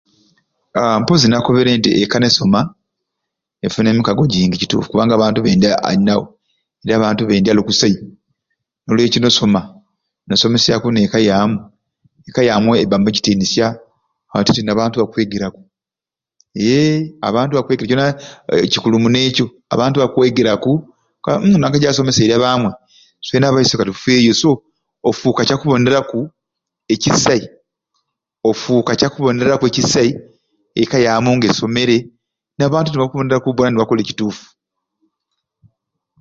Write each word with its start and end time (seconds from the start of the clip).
Haaa 0.75 0.97
mpozi 1.01 1.25
nakobere 1.29 1.71
nti 1.77 1.89
ekka 2.03 2.17
nesoma 2.21 2.59
efuna 3.65 3.89
emikaago 3.91 4.23
jingi 4.33 4.65
kubanga 4.89 5.13
abantu 5.15 5.39
bendya 5.45 5.71
alinawo 5.87 6.25
era 6.85 6.93
abantu 6.99 7.21
bendya 7.29 7.51
ali 7.51 7.61
okusai 7.61 7.95
nolwekyo 8.83 9.19
nosoma 9.21 9.61
nosomesyaku 10.27 10.87
nekka 10.93 11.19
yamu, 11.29 11.55
ekka 12.27 12.41
yamu 12.49 12.69
ebamu 12.83 13.07
ekitinisya 13.11 13.65
ate 14.35 14.61
nabantu 14.65 14.95
bakwegeraku, 15.01 15.61
eeeh 16.57 16.95
abantu 17.27 17.51
bakwegeraku 17.53 17.89
kyona 17.89 18.07
kikulu 18.71 18.95
muno 19.03 19.19
ekyo 19.27 19.45
abantu 19.73 19.95
bakweegeraku 20.01 20.71
nti 21.45 21.55
onanka 21.57 21.77
jasomeseirye 21.83 22.35
abamwei 22.37 22.73
iswena 23.23 23.45
abaiswe 23.49 23.75
katufeeyo 23.79 24.31
ofuka 25.09 25.41
kyakuboneraku 25.47 26.19
ekisai 26.93 27.43
ofuka 28.49 28.91
kyakuboneraku 28.99 29.65
ekisai 29.67 30.11
ekka 30.81 30.97
yamu 31.07 31.29
nga 31.35 31.47
esomere 31.51 31.97
nabantu 32.57 32.87
nibakuboneraku 32.91 33.47
bona 33.55 33.69
nibakola 33.71 33.99
ekituffu. 34.03 34.45